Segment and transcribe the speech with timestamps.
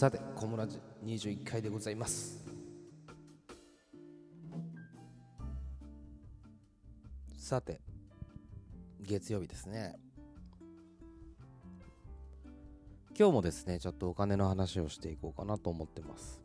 [0.00, 2.42] さて小村寺21回でございます。
[7.36, 7.82] さて
[9.02, 9.96] 月曜日ですね。
[13.14, 16.40] 今日もですねちょっとお金の話をしていこうかなと思ってます。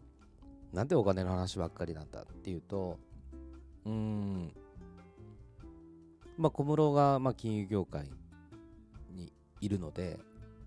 [0.74, 3.00] なんでお金の話ばっかりなんだっていうと
[3.86, 4.52] うーん
[6.38, 8.10] まあ小室がまあ金融業界
[9.14, 9.32] に
[9.62, 10.20] いるので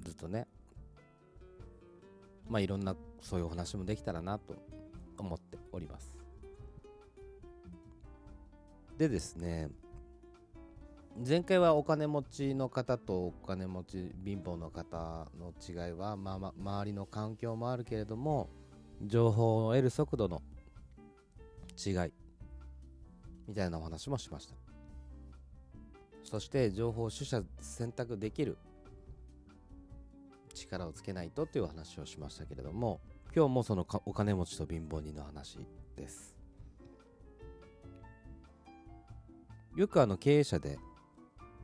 [0.06, 0.47] ずっとね
[2.48, 4.54] まあいろんなそういうお話もできたらなと
[5.18, 6.16] 思っております。
[8.96, 9.68] でですね
[11.26, 18.48] 前回はお金持ちの方とお金持ち貧乏の方の違いは、まあまあ、周りの環境もあるけれども
[19.02, 20.42] 情報を得る速度の
[21.76, 22.12] 違い
[23.48, 24.54] みたいなお話もしました。
[26.22, 28.58] そして情報を取捨選択できる
[30.58, 33.00] 力をつけないとという話をしましたけれども
[33.34, 35.58] 今日もそのお金持ちと貧乏人の話
[35.96, 36.34] です。
[39.76, 40.78] よくあの経営者で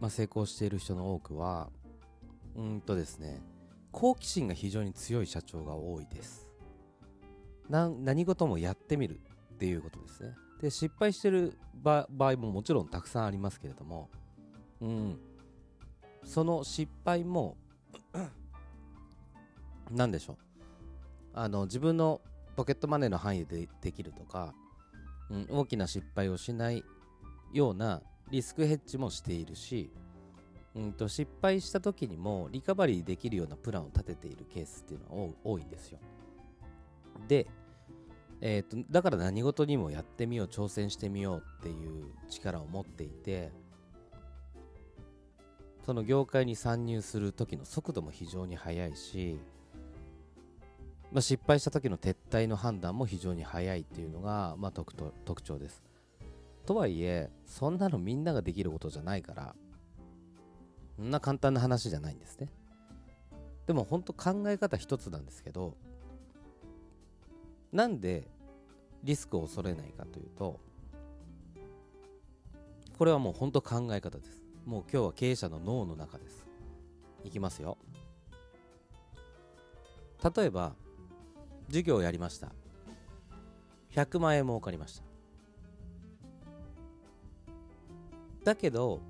[0.01, 1.71] まあ、成功している人の多くは
[2.57, 3.41] うんとですね
[3.91, 6.47] 好奇心が非常に強い社長が多いです。
[7.71, 9.21] 何事もやってみる
[9.55, 10.35] っていうことですね。
[10.61, 14.11] で失敗してる場合ももちろんたくさんありますけれども
[14.81, 15.19] うん。
[16.25, 17.57] その失敗も
[19.91, 20.37] 何でしょう？
[21.35, 22.21] あの自分の
[22.57, 24.55] ポケットマネーの範囲でできるとか、
[25.31, 26.85] うん、大きな失敗をしない
[27.53, 29.91] ようなリスクヘッジもしているし、
[30.75, 35.99] うんと、失敗した時にもリカバリーできるようなプランを立てているケースっていうのは多いんですよ。
[37.29, 37.47] で、
[38.41, 43.53] えーと、だから何事にもやってみよう挑戦してみようっていう力を持っていて
[45.87, 49.39] その業界に参入する時の速度も非常に速いし、
[51.15, 54.93] まあ、失敗した時の撤退の判断も非常に速いっていうのが、まあ、特
[55.25, 55.85] 特徴です。
[56.67, 59.55] とはいえそんなのみんなができることじゃないから
[60.97, 62.49] そんな簡単な話じゃないんですね。
[63.69, 65.77] でも本当考え方一つなんですけど
[67.71, 68.27] なんで
[69.05, 70.59] リスクを恐れないかというと
[72.99, 74.43] これはもう本当考え方です。
[74.67, 76.45] もう今日は経営者の脳の中です。
[77.23, 77.79] いきますよ。
[80.37, 80.75] 例えば
[81.67, 82.53] 授業をやりました。
[83.93, 85.05] 100万円儲かりました。
[88.45, 89.01] だけど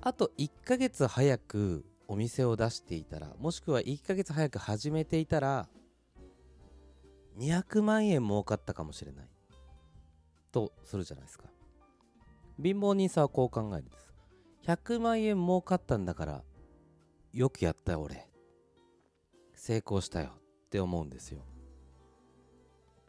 [0.00, 5.68] あと1ヶ月早くお店を出していたらもしくは1ヶ月早く始めていたら
[7.38, 9.28] 200万円儲かったかもしれない。
[10.50, 11.44] とするじゃないですか。
[12.62, 14.12] 貧乏人さんはこう考えるんです。
[14.66, 16.42] 100万円儲かったんだから
[17.32, 18.28] よくやったよ俺。
[19.54, 20.32] 成功したよ
[20.66, 21.44] って思うんですよ。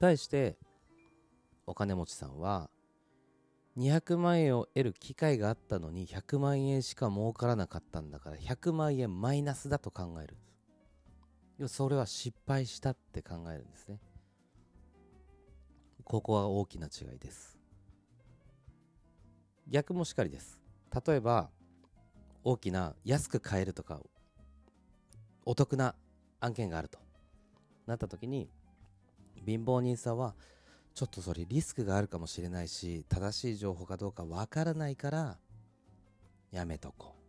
[0.03, 0.57] 対して
[1.65, 2.69] お金持ちさんは
[3.77, 10.27] 200万円を得る機会があったのに100万円しか儲からなかったんだから100万円マイナスだと考え
[11.57, 14.01] るそれは失敗したって考えるんですね。
[16.03, 17.57] ここは大きな違いです。
[19.69, 20.59] 逆もしかりです。
[21.07, 21.49] 例えば
[22.43, 24.01] 大きな安く買えるとか
[25.45, 25.95] お得な
[26.41, 26.99] 案件があると
[27.85, 28.49] なった時に
[29.45, 30.35] 貧乏人さんは
[30.93, 35.37] ちょっとそれリスクがあるかもしれないし正しい情報かどうかわからないから
[36.51, 37.23] やめとこう。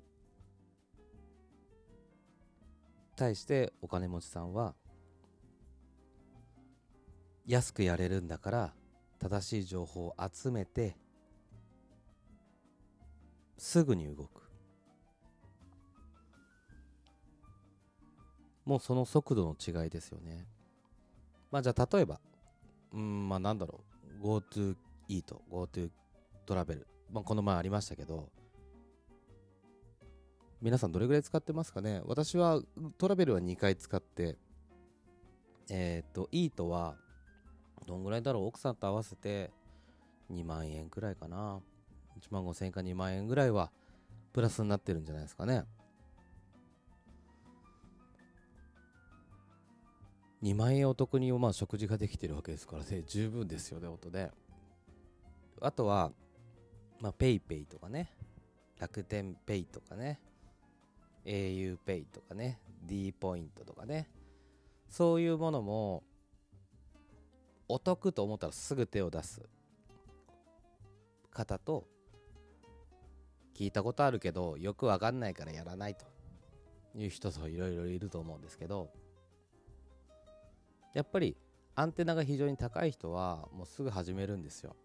[3.16, 4.74] 対してお金持ちさんは
[7.46, 8.74] 安くやれるんだから
[9.18, 10.96] 正しい情報を集めて
[13.56, 14.42] すぐに動く。
[18.64, 20.46] もうその速度の違いですよね。
[21.54, 22.18] まあじゃあ例えば
[22.92, 23.84] うん、まあなんだろ
[24.20, 24.74] う、GoTo
[25.06, 25.88] イート、GoTo
[26.46, 28.28] トラベル、まあこの前ありましたけど、
[30.60, 32.02] 皆さんどれぐらい使ってますかね。
[32.06, 32.60] 私は
[32.98, 34.36] トラベルは2回使って、
[35.70, 36.96] えっ、ー、と、イートは、
[37.86, 38.46] どんぐらいだろう。
[38.46, 39.52] 奥さんと合わせて
[40.32, 41.60] 2万円くらいかな。
[42.20, 43.70] 1万5千円か2万円ぐらいは
[44.32, 45.62] プラスになってるんじゃないですかね。
[50.44, 54.30] 2万円お得にまあ食事ができてるわけですからね、 十分ですよね、音で。
[55.58, 56.12] あとは、
[57.00, 58.14] まあ、PayPay とかね、
[58.78, 60.20] 楽天 Pay とかね、
[61.24, 64.10] auPay とかね、D ポイントとかね、
[64.90, 66.02] そういうものも、
[67.66, 69.40] お得と思ったらすぐ手を出す。
[71.30, 71.88] 方と、
[73.54, 76.04] 聞いたことあるけど、よくわかんないからやらないと。
[76.94, 78.92] いう人といろいろいると思うんですけど、
[80.94, 81.36] やっぱり
[81.74, 84.76] アンテナが非常に高い人はもうすぐ始めるんですよ。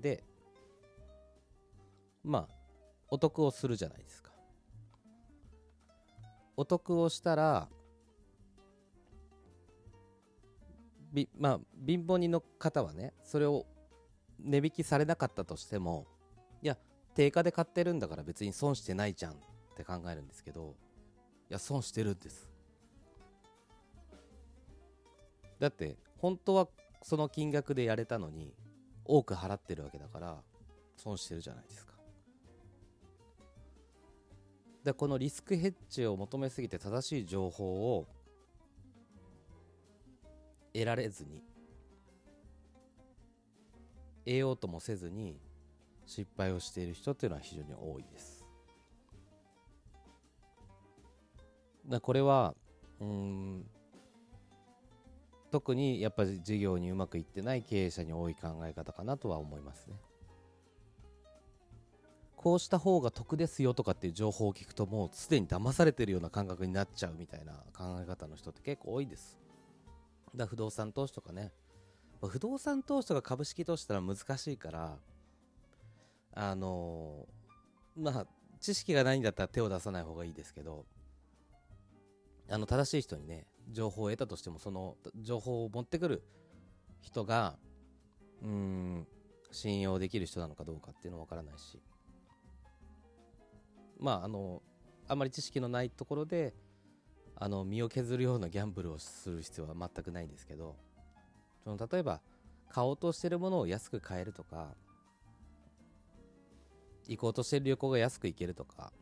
[0.00, 0.24] で
[2.24, 2.54] まあ
[3.10, 4.32] お得をするじゃないですか。
[6.56, 7.68] お得をしたら
[11.12, 13.66] びまあ貧乏人の方はねそれを
[14.40, 16.06] 値引きされなかったとしても
[16.62, 16.76] いや
[17.14, 19.36] 定価で買ってるんだから別に損してないじゃんっ
[19.76, 20.74] て考えるんですけど
[21.50, 22.48] いや損してるんです。
[25.58, 26.68] だって本当は
[27.02, 28.54] その金額でやれたのに
[29.04, 30.42] 多く払ってるわけだから
[30.96, 31.94] 損してるじゃないですか。
[34.84, 38.06] でこのリスクヘッジを求めすぎて正しい情報を
[40.72, 41.42] 得られずに
[44.24, 45.40] 得ようともせずに
[46.06, 48.44] 失敗をしている人っていうのは非常に多いです。
[51.86, 52.54] だこれは
[53.00, 53.66] うん
[55.50, 59.96] 特にやっぱり事業にうまくいってない経営者に多い考え方かなとは思いますね。
[62.36, 69.38] こうした方が得ですよとかっていう情報を聞くともうすでに騙されてるような感覚になっちゃうみたいな考え方の人って結構多いです。
[70.36, 71.52] だ不動産投資とかね。
[72.20, 74.98] 不動産投資とか株式投資ったら難しいから
[76.34, 77.26] あの
[77.96, 78.26] まあ
[78.60, 80.84] 知識がないんだったら手を出さない方がいいですけど
[82.50, 86.22] あの正しい人にね情報を得たとしてもその情報を持ってくる
[87.00, 87.56] 人が
[88.42, 89.06] うん
[89.50, 91.80] 信用できる人なのかどうかっていうのは分からないし。
[93.98, 94.62] まああの
[95.08, 96.54] あまり知識のないところで
[97.34, 100.76] あの身を削るようなギャンブルをする必要は全くないんですけど
[101.64, 102.20] その例えば
[102.68, 104.74] 買おうとしてるものを安く買えるとか
[107.06, 108.92] 行こうとしてる旅行が安く行けるとか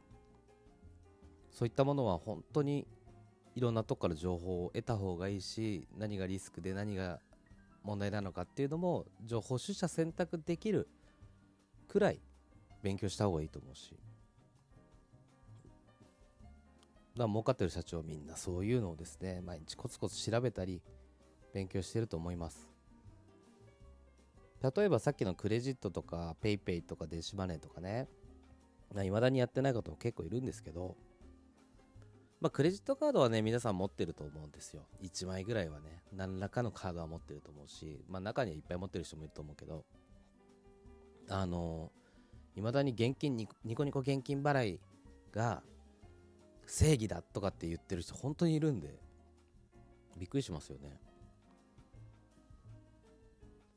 [1.50, 2.86] そういったものは本当に
[3.56, 7.20] いろんなとこから情報を得た方がいいし何がリスクで何が
[7.82, 10.88] 問題なのかっていうのも情報取捨選択できる
[11.88, 12.20] くらい
[12.82, 13.96] 勉強した方がいいと思うし。
[17.14, 20.82] だから儲かってる社長みんなそういうのをですね毎日コツコツ調べたり
[21.54, 22.68] 勉強してると思います。
[24.62, 28.08] 例えばさっきのクレジットとか PayPay とか電子マネーとかね
[29.02, 30.96] いまだにやってない方も結構いるんですけど
[32.40, 34.86] まあ、クレジットカードはね、皆さん持ってると思うんですよ。
[35.02, 39.84] 1枚ぐらいはね、何らかのカードは持ってると思うし、まあ、中にはいっぱい持ってる人もいると思うけど、
[41.28, 41.90] あの
[42.54, 44.80] いまだに現金ニコニコ現金払い
[45.32, 45.62] が
[46.66, 49.06] 正義だとかって言ってる人本当にいるんで。
[50.18, 50.98] びっくりしますよね。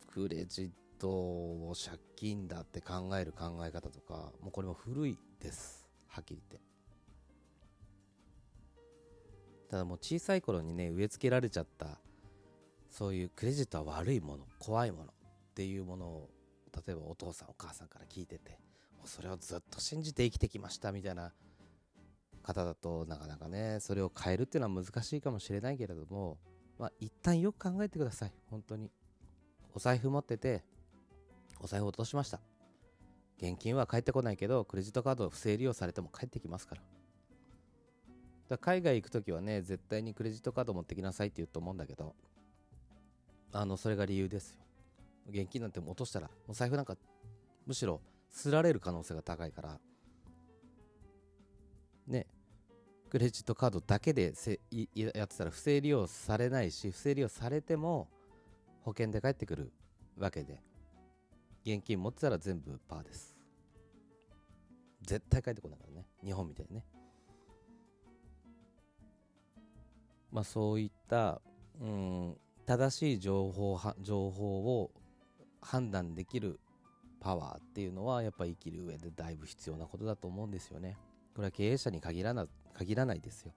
[0.07, 5.87] クレジットを借金だって考える考え方とかもうこれも古いです。
[6.07, 6.68] はっきり言って。
[9.69, 11.99] ただもう小さい頃にね植え付けられちゃった
[12.89, 15.13] そういうクレジットは悪いもの怖いものっ
[15.53, 16.29] ていうものを
[16.85, 18.59] 例えばお父さんお母さんから聞いてて
[19.05, 21.33] それをずっと信じて生きてきましたみたいな
[22.43, 26.37] 方だとなかなかねそれを変えるっていうのは難しいかもしれないけれども
[26.79, 28.33] まあ一旦よく考えてください。
[28.49, 28.89] 本当に。
[29.75, 30.63] お財布持ってて
[31.59, 32.39] お財布落としました。
[33.37, 36.81] 現金は返ってこないけどクレジットカード不正利用されても返ってきますから。
[38.49, 42.15] だ海外行く時はね絶対にクレジットカード持ってきなさいって言うと思うんだけど
[43.53, 44.59] あのそれが理由ですよ。
[45.29, 46.97] 現金なんて落としたらお財布なんか
[47.67, 48.01] むしろ
[48.31, 49.79] すられる可能性が高いから
[52.07, 52.25] ね
[53.09, 54.59] クレジットカードだけでせ
[54.95, 58.07] やってたら不正利用されないし不正利用されても
[58.81, 59.71] 保険で返ってくる
[60.17, 60.63] わけで
[61.63, 63.35] 現金持ってたら全部パーです。
[65.03, 66.83] 絶対返ってこないからね日本みたいにね。
[70.31, 71.41] まあそういった
[71.81, 74.91] うん正しい情報情報を
[75.61, 76.59] 判断できる
[77.19, 80.97] パワーっていうのはやっぱ生きる上でだいぶ必要なことだと思うんですよね。
[81.35, 83.53] これは経営者に限らな限らないですよ。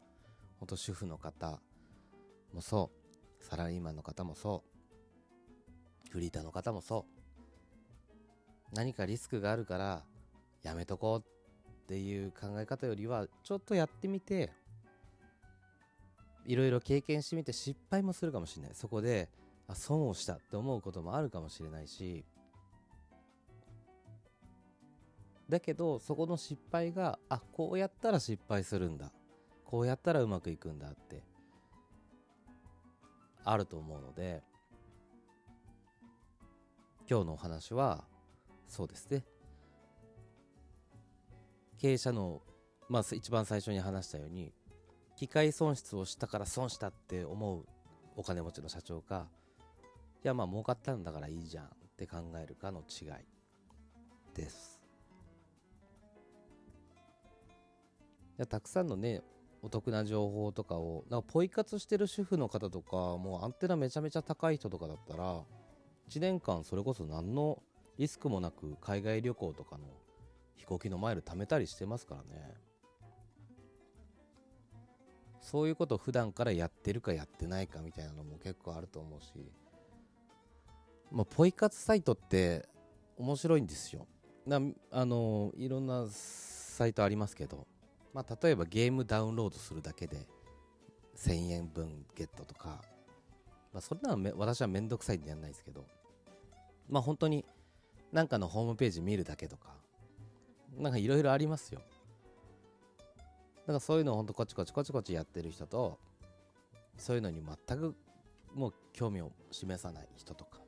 [0.59, 1.61] ほんと主婦の方
[2.53, 2.91] もそ
[3.41, 4.65] う、サラリーマンの方もそ
[6.09, 7.07] う、フリーターの方もそ
[8.73, 8.75] う。
[8.75, 10.05] 何かリスクがあるから
[10.63, 14.51] やめとこうっていう考え方よりはちょっとやってみて
[16.47, 18.75] いろいろ経験してみて失敗もするかもしれない。
[18.75, 19.29] そこで
[19.69, 22.25] あ損をしたって思うこともあるかもしれないし。
[25.49, 29.13] だけどそこの失敗があこうやったら失敗するんだ。
[29.65, 31.23] こうやったらうまくいくんだって
[33.45, 34.43] あると思うので。
[37.11, 38.05] 今日のお話は
[38.67, 39.25] そうですね。
[41.77, 42.41] 経営者の
[42.89, 44.55] まあ一番最初に話したように
[45.23, 47.65] 機械損失をしたから損したって思う
[48.17, 49.29] お金持ちの社長か
[50.25, 53.09] いやまあ儲かったんだからいいじゃんって考えるかの違い
[54.35, 54.83] です。
[58.37, 59.23] いやたくさんのね
[59.63, 65.37] お得な情報とかをなんかポイ活してる主婦の方とかもうアンテナめちゃめちゃ高い人とかだったら
[66.11, 67.63] 1年間それこそ何の
[67.97, 69.85] リスクもなく海外旅行とかの
[70.57, 72.72] 飛行機のマイル貯めたりしてますからね。
[75.53, 79.29] そういうことを普段からやってるかやってないかみたいなのも結構あると思うし
[81.13, 82.67] まあポイ活サイトって
[83.19, 84.07] 面白いんですよ
[84.47, 87.67] なあのいろんなサイトありますけど
[88.15, 90.27] まあ、例えばゲームダウンロードするだけで
[91.17, 92.83] 1000円分ゲットとか、
[93.73, 95.85] まあ、それならめ私はめんどくさいんでやんないですけど、
[96.89, 97.45] まあ本当に
[98.13, 99.69] なんかのホームページ見るだけとか、
[100.77, 101.81] なんかいろいろありますよ。
[103.63, 105.99] だからそういうのをほんとこちこちこちこちやってる人と、
[106.97, 107.95] そういうのに全く
[108.55, 110.59] もう興味を示さない人とか。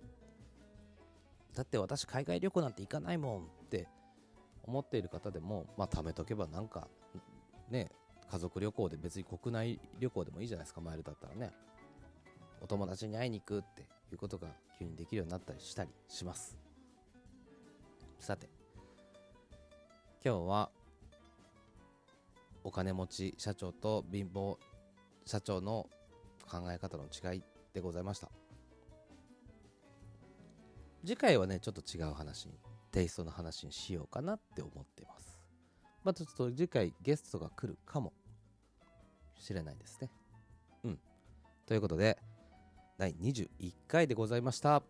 [1.55, 3.87] だって私海外旅行なんて行かないもんって
[4.65, 6.89] 思っている方でも、まあ貯めとけばなんか
[7.71, 7.91] ね
[8.31, 11.53] 家族旅行で別に国内旅行でもいいじゃないですかマイルだったらね
[12.61, 14.49] お友達に会いに行くっていうことが
[14.79, 16.57] 急にできるようになったりしたりします
[18.19, 18.49] さて
[20.25, 20.71] 今日は
[22.65, 24.57] お金持ち社長と貧乏
[25.25, 25.89] 社長の
[26.51, 27.43] 考え方の違い
[27.73, 28.31] でございました
[31.05, 32.59] 次回はねちょっと違う話に
[32.91, 35.39] テイストの話にしようかなって思ってます
[36.03, 38.13] またちょっと次回ゲストが来るかも
[39.39, 40.11] しれないですね。
[40.85, 40.99] うん。
[41.67, 42.19] ということで、
[42.99, 43.49] 第21
[43.89, 44.83] 回でございました。